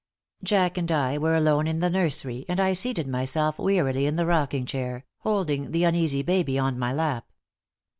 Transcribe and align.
Jack 0.41 0.79
and 0.79 0.91
I 0.91 1.19
were 1.19 1.35
alone 1.35 1.67
in 1.67 1.77
the 1.79 1.87
nursery, 1.91 2.43
and 2.49 2.59
I 2.59 2.73
seated 2.73 3.07
myself 3.07 3.59
wearily 3.59 4.07
in 4.07 4.15
the 4.15 4.25
rocking 4.25 4.65
chair, 4.65 5.05
holding 5.19 5.73
the 5.73 5.83
uneasy 5.83 6.23
baby 6.23 6.57
on 6.57 6.79
my 6.79 6.91
lap. 6.91 7.31